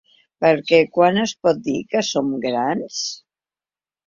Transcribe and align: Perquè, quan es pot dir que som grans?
Perquè, 0.43 0.79
quan 0.95 1.19
es 1.25 1.33
pot 1.47 1.59
dir 1.67 1.75
que 1.93 2.03
som 2.09 2.33
grans? 2.47 3.05